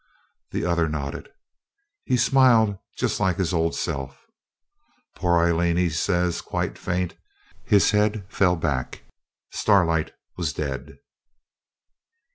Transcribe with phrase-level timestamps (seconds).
[0.49, 1.29] The other nodded.
[2.05, 4.25] He smiled just like his old self.
[5.15, 7.13] 'Poor Aileen!' he says, quite faint.
[7.65, 9.03] His head fell back.
[9.51, 10.97] Starlight was dead!